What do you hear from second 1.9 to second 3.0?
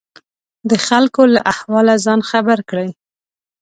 ځان خبر کړي.